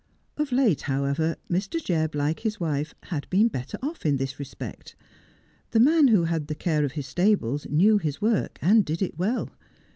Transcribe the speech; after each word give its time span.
Of 0.35 0.51
late, 0.51 0.81
however, 0.89 1.35
Mr. 1.47 1.79
Jebb, 1.79 2.15
like 2.15 2.39
his 2.39 2.59
wife, 2.59 2.95
had 3.13 3.29
been 3.29 3.49
better 3.49 3.77
off 3.83 4.03
in 4.03 4.17
this 4.17 4.39
respect. 4.39 4.95
The 5.69 5.79
man 5.79 6.07
who 6.07 6.23
had 6.23 6.47
the 6.47 6.55
care 6.55 6.83
of 6.83 6.93
his 6.93 7.05
stables 7.05 7.67
knew 7.69 7.99
his 7.99 8.19
work 8.19 8.57
and 8.63 8.83
did 8.83 9.03
it 9.03 9.19
well. 9.19 9.51